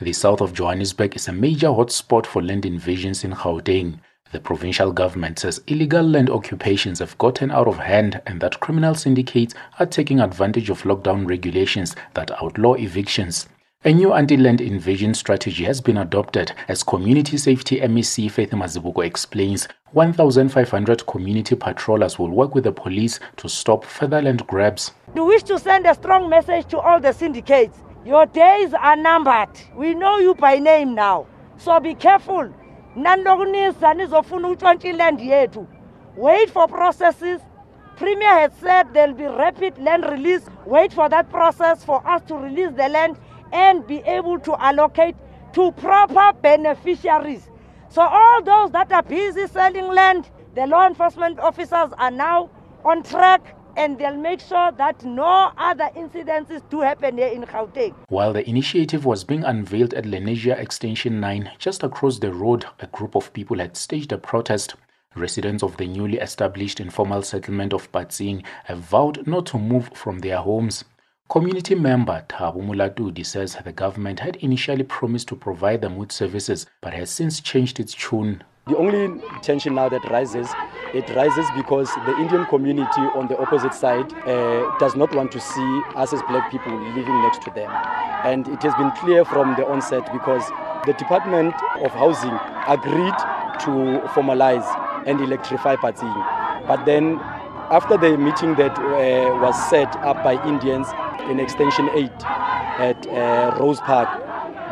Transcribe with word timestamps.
The 0.00 0.12
south 0.12 0.40
of 0.40 0.52
Johannesburg 0.52 1.14
is 1.14 1.28
a 1.28 1.32
major 1.32 1.68
hotspot 1.68 2.26
for 2.26 2.42
land 2.42 2.66
invasions 2.66 3.22
in 3.22 3.30
Gauteng. 3.30 4.00
The 4.32 4.40
provincial 4.40 4.90
government 4.90 5.38
says 5.38 5.62
illegal 5.68 6.02
land 6.02 6.30
occupations 6.30 6.98
have 6.98 7.16
gotten 7.18 7.52
out 7.52 7.68
of 7.68 7.78
hand 7.78 8.20
and 8.26 8.40
that 8.40 8.58
criminal 8.58 8.96
syndicates 8.96 9.54
are 9.78 9.86
taking 9.86 10.18
advantage 10.18 10.68
of 10.68 10.82
lockdown 10.82 11.28
regulations 11.28 11.94
that 12.14 12.32
outlaw 12.42 12.74
evictions. 12.74 13.48
A 13.84 13.92
new 13.92 14.12
anti-land 14.12 14.60
invasion 14.60 15.14
strategy 15.14 15.62
has 15.62 15.80
been 15.80 15.98
adopted 15.98 16.50
as 16.66 16.82
Community 16.82 17.36
Safety 17.36 17.78
MEC 17.78 18.28
Faith 18.32 18.50
Mazibuko 18.50 19.06
explains 19.06 19.68
1,500 19.92 21.06
community 21.06 21.54
patrollers 21.54 22.18
will 22.18 22.30
work 22.30 22.56
with 22.56 22.64
the 22.64 22.72
police 22.72 23.20
to 23.36 23.48
stop 23.48 23.84
further 23.84 24.20
land 24.20 24.44
grabs. 24.48 24.90
We 25.14 25.20
wish 25.20 25.44
to 25.44 25.56
send 25.56 25.86
a 25.86 25.94
strong 25.94 26.28
message 26.28 26.66
to 26.70 26.80
all 26.80 26.98
the 26.98 27.12
syndicates 27.12 27.78
your 28.04 28.26
days 28.26 28.74
are 28.74 28.96
numbered. 28.96 29.48
We 29.74 29.94
know 29.94 30.18
you 30.18 30.34
by 30.34 30.58
name 30.58 30.94
now. 30.94 31.26
So 31.56 31.80
be 31.80 31.94
careful. 31.94 32.52
Land. 32.96 33.26
Wait 36.16 36.50
for 36.50 36.68
processes. 36.68 37.40
Premier 37.96 38.28
has 38.28 38.52
said 38.60 38.92
there'll 38.92 39.14
be 39.14 39.24
rapid 39.24 39.78
land 39.78 40.04
release. 40.04 40.42
Wait 40.66 40.92
for 40.92 41.08
that 41.08 41.30
process 41.30 41.82
for 41.84 42.06
us 42.06 42.22
to 42.28 42.34
release 42.34 42.72
the 42.76 42.88
land 42.88 43.18
and 43.52 43.86
be 43.86 43.98
able 44.00 44.38
to 44.40 44.54
allocate 44.62 45.16
to 45.54 45.72
proper 45.72 46.36
beneficiaries. 46.40 47.48
So 47.88 48.02
all 48.02 48.42
those 48.42 48.70
that 48.72 48.92
are 48.92 49.02
busy 49.02 49.46
selling 49.46 49.86
land, 49.86 50.28
the 50.54 50.66
law 50.66 50.86
enforcement 50.86 51.38
officers 51.38 51.92
are 51.96 52.10
now 52.10 52.50
on 52.84 53.02
track 53.02 53.56
and 53.76 53.98
they'll 53.98 54.16
make 54.16 54.40
sure 54.40 54.72
that 54.72 55.04
no 55.04 55.52
other 55.56 55.90
incidences 55.96 56.62
do 56.70 56.80
happen 56.80 57.18
here 57.18 57.28
in 57.28 57.42
Gauteng. 57.42 57.94
While 58.08 58.32
the 58.32 58.48
initiative 58.48 59.04
was 59.04 59.24
being 59.24 59.44
unveiled 59.44 59.94
at 59.94 60.04
Lenasia 60.04 60.58
Extension 60.58 61.20
9, 61.20 61.52
just 61.58 61.82
across 61.82 62.18
the 62.18 62.32
road, 62.32 62.64
a 62.80 62.86
group 62.88 63.14
of 63.14 63.32
people 63.32 63.58
had 63.58 63.76
staged 63.76 64.12
a 64.12 64.18
protest. 64.18 64.74
Residents 65.16 65.62
of 65.62 65.76
the 65.76 65.86
newly 65.86 66.18
established 66.18 66.80
informal 66.80 67.22
settlement 67.22 67.72
of 67.72 67.90
Patsing 67.92 68.42
have 68.64 68.78
vowed 68.78 69.26
not 69.26 69.46
to 69.46 69.58
move 69.58 69.90
from 69.94 70.18
their 70.18 70.38
homes. 70.38 70.84
Community 71.28 71.74
member 71.74 72.24
Tabu 72.28 72.60
Mulatudi 72.60 73.24
says 73.24 73.56
the 73.64 73.72
government 73.72 74.20
had 74.20 74.36
initially 74.36 74.84
promised 74.84 75.28
to 75.28 75.36
provide 75.36 75.80
them 75.80 75.96
with 75.96 76.12
services 76.12 76.66
but 76.80 76.92
has 76.92 77.10
since 77.10 77.40
changed 77.40 77.80
its 77.80 77.94
tune. 77.94 78.42
The 78.66 78.78
only 78.78 79.20
tension 79.42 79.74
now 79.74 79.90
that 79.90 80.08
rises, 80.08 80.48
it 80.94 81.10
rises 81.14 81.44
because 81.54 81.92
the 82.06 82.16
Indian 82.16 82.46
community 82.46 83.02
on 83.14 83.28
the 83.28 83.36
opposite 83.38 83.74
side 83.74 84.10
uh, 84.26 84.74
does 84.78 84.96
not 84.96 85.14
want 85.14 85.32
to 85.32 85.40
see 85.40 85.82
us 85.96 86.14
as 86.14 86.22
black 86.22 86.50
people 86.50 86.74
living 86.94 87.20
next 87.20 87.42
to 87.42 87.50
them. 87.50 87.70
And 88.24 88.48
it 88.48 88.62
has 88.62 88.74
been 88.76 88.90
clear 88.92 89.22
from 89.26 89.54
the 89.56 89.66
onset 89.66 90.10
because 90.14 90.48
the 90.86 90.94
Department 90.94 91.54
of 91.84 91.90
Housing 91.92 92.32
agreed 92.66 93.18
to 93.64 94.00
formalize 94.16 94.64
and 95.06 95.20
electrify 95.20 95.76
Patsing. 95.76 96.14
But 96.66 96.86
then 96.86 97.20
after 97.70 97.98
the 97.98 98.16
meeting 98.16 98.54
that 98.54 98.78
uh, 98.78 99.42
was 99.42 99.54
set 99.68 99.94
up 99.96 100.24
by 100.24 100.42
Indians 100.48 100.88
in 101.28 101.38
Extension 101.38 101.90
8 101.92 102.10
at 102.80 103.06
uh, 103.08 103.58
Rose 103.60 103.80
Park, 103.80 104.08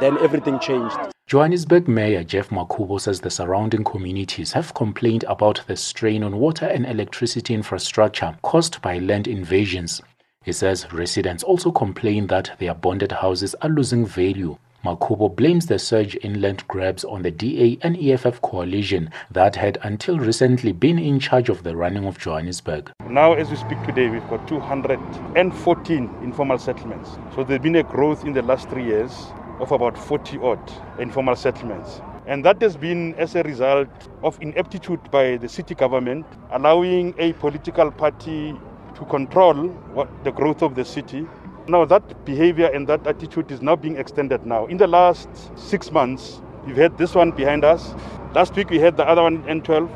then 0.00 0.16
everything 0.24 0.58
changed. 0.60 1.11
Johannesburg 1.32 1.88
Mayor 1.88 2.24
Geoff 2.24 2.50
Makhubo 2.50 3.00
says 3.00 3.22
the 3.22 3.30
surrounding 3.30 3.84
communities 3.84 4.52
have 4.52 4.74
complained 4.74 5.24
about 5.26 5.62
the 5.66 5.78
strain 5.78 6.22
on 6.22 6.38
water 6.38 6.66
and 6.66 6.84
electricity 6.84 7.54
infrastructure 7.54 8.36
caused 8.42 8.82
by 8.82 8.98
land 8.98 9.26
invasions. 9.26 10.02
He 10.44 10.52
says 10.52 10.92
residents 10.92 11.42
also 11.42 11.70
complain 11.70 12.26
that 12.26 12.50
their 12.58 12.74
bonded 12.74 13.12
houses 13.12 13.54
are 13.62 13.70
losing 13.70 14.04
value. 14.04 14.58
Makhubo 14.84 15.34
blames 15.34 15.64
the 15.64 15.78
surge 15.78 16.16
in 16.16 16.42
land 16.42 16.68
grabs 16.68 17.02
on 17.02 17.22
the 17.22 17.30
DA 17.30 17.78
and 17.80 17.96
EFF 17.96 18.42
coalition 18.42 19.08
that 19.30 19.56
had 19.56 19.78
until 19.84 20.18
recently 20.18 20.72
been 20.72 20.98
in 20.98 21.18
charge 21.18 21.48
of 21.48 21.62
the 21.62 21.74
running 21.74 22.04
of 22.04 22.18
Johannesburg. 22.18 22.92
Now, 23.08 23.32
as 23.32 23.48
we 23.48 23.56
speak 23.56 23.82
today, 23.84 24.10
we've 24.10 24.28
got 24.28 24.46
214 24.46 26.10
informal 26.22 26.58
settlements. 26.58 27.12
So 27.34 27.42
there's 27.42 27.62
been 27.62 27.76
a 27.76 27.82
growth 27.82 28.26
in 28.26 28.34
the 28.34 28.42
last 28.42 28.68
three 28.68 28.84
years 28.84 29.32
of 29.62 29.70
about 29.70 29.96
40 29.96 30.38
odd 30.38 30.72
informal 30.98 31.36
settlements. 31.36 32.02
And 32.26 32.44
that 32.44 32.60
has 32.60 32.76
been 32.76 33.14
as 33.14 33.36
a 33.36 33.42
result 33.44 33.88
of 34.22 34.36
ineptitude 34.40 35.10
by 35.10 35.36
the 35.36 35.48
city 35.48 35.74
government, 35.74 36.26
allowing 36.50 37.14
a 37.18 37.32
political 37.34 37.90
party 37.90 38.54
to 38.96 39.04
control 39.06 39.68
what, 39.94 40.08
the 40.24 40.32
growth 40.32 40.62
of 40.62 40.74
the 40.74 40.84
city. 40.84 41.26
Now, 41.68 41.84
that 41.84 42.24
behavior 42.24 42.66
and 42.74 42.88
that 42.88 43.06
attitude 43.06 43.50
is 43.52 43.62
now 43.62 43.76
being 43.76 43.96
extended 43.96 44.44
now. 44.44 44.66
In 44.66 44.76
the 44.76 44.88
last 44.88 45.28
six 45.56 45.92
months, 45.92 46.42
we've 46.66 46.76
had 46.76 46.98
this 46.98 47.14
one 47.14 47.30
behind 47.30 47.64
us. 47.64 47.94
Last 48.34 48.56
week, 48.56 48.68
we 48.68 48.80
had 48.80 48.96
the 48.96 49.08
other 49.08 49.22
one, 49.22 49.44
in 49.48 49.62
N12. 49.62 49.88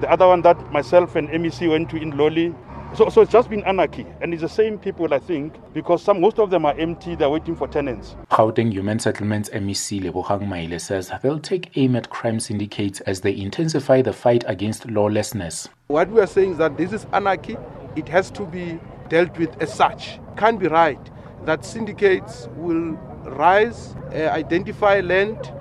The 0.00 0.10
other 0.10 0.28
one 0.28 0.42
that 0.42 0.72
myself 0.72 1.16
and 1.16 1.28
MEC 1.28 1.68
went 1.68 1.90
to 1.90 1.96
in 1.96 2.16
Lawley. 2.16 2.54
So, 2.92 3.08
so 3.08 3.20
it's 3.20 3.30
just 3.30 3.48
been 3.48 3.62
anarchy, 3.64 4.04
and 4.20 4.34
it's 4.34 4.42
the 4.42 4.48
same 4.48 4.76
people, 4.76 5.14
I 5.14 5.20
think, 5.20 5.54
because 5.72 6.02
some 6.02 6.20
most 6.20 6.40
of 6.40 6.50
them 6.50 6.66
are 6.66 6.78
empty. 6.78 7.14
They're 7.14 7.30
waiting 7.30 7.54
for 7.54 7.68
tenants. 7.68 8.16
Gauteng 8.32 8.72
Human 8.72 8.98
Settlements 8.98 9.48
MEC 9.50 10.02
Lebogang 10.02 10.48
Maile 10.48 10.78
says 10.80 11.12
they'll 11.22 11.38
take 11.38 11.76
aim 11.76 11.94
at 11.94 12.10
crime 12.10 12.40
syndicates 12.40 13.00
as 13.02 13.20
they 13.20 13.36
intensify 13.36 14.02
the 14.02 14.12
fight 14.12 14.42
against 14.48 14.90
lawlessness. 14.90 15.68
What 15.86 16.10
we 16.10 16.20
are 16.20 16.26
saying 16.26 16.52
is 16.52 16.58
that 16.58 16.76
this 16.76 16.92
is 16.92 17.06
anarchy. 17.12 17.56
It 17.94 18.08
has 18.08 18.30
to 18.32 18.44
be 18.44 18.80
dealt 19.08 19.38
with 19.38 19.56
as 19.62 19.72
such. 19.72 20.18
Can't 20.36 20.58
be 20.58 20.66
right 20.66 20.98
that 21.44 21.64
syndicates 21.64 22.48
will 22.56 22.92
rise, 23.24 23.94
uh, 24.12 24.28
identify 24.28 25.00
land, 25.00 25.52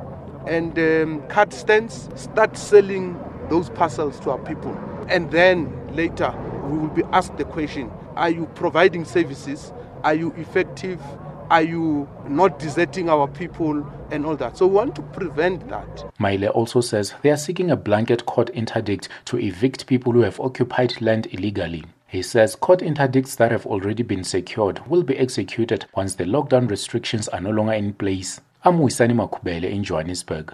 and 0.47 0.77
um, 0.79 1.21
cut 1.27 1.53
stands, 1.53 2.09
start 2.15 2.57
selling 2.57 3.19
those 3.49 3.69
parcels 3.69 4.19
to 4.21 4.31
our 4.31 4.39
people, 4.39 4.75
and 5.09 5.31
then 5.31 5.71
later 5.95 6.33
we 6.69 6.77
will 6.77 6.87
be 6.93 7.03
asked 7.11 7.37
the 7.37 7.45
question 7.45 7.91
Are 8.15 8.29
you 8.29 8.45
providing 8.55 9.05
services? 9.05 9.73
Are 10.03 10.13
you 10.13 10.31
effective? 10.37 11.01
Are 11.49 11.63
you 11.63 12.07
not 12.27 12.59
deserting 12.59 13.09
our 13.09 13.27
people 13.27 13.85
and 14.11 14.23
all 14.25 14.35
that? 14.35 14.55
So 14.57 14.67
we 14.67 14.75
want 14.75 14.95
to 14.95 15.01
prevent 15.01 15.67
that. 15.69 16.11
Maile 16.19 16.47
also 16.49 16.79
says 16.79 17.15
they 17.23 17.31
are 17.31 17.37
seeking 17.37 17.71
a 17.71 17.75
blanket 17.75 18.25
court 18.27 18.51
interdict 18.51 19.09
to 19.25 19.39
evict 19.39 19.87
people 19.87 20.13
who 20.13 20.21
have 20.21 20.39
occupied 20.39 21.01
land 21.01 21.27
illegally. 21.31 21.85
He 22.07 22.21
says 22.21 22.55
court 22.55 22.81
interdicts 22.81 23.35
that 23.35 23.51
have 23.51 23.65
already 23.65 24.03
been 24.03 24.23
secured 24.23 24.85
will 24.87 25.03
be 25.03 25.17
executed 25.17 25.85
once 25.95 26.15
the 26.15 26.25
lockdown 26.25 26.69
restrictions 26.69 27.27
are 27.29 27.41
no 27.41 27.49
longer 27.49 27.73
in 27.73 27.93
place. 27.93 28.39
I'm 28.63 28.77
Makubele 28.79 29.63
in 29.71 29.83
Johannesburg. 29.83 30.53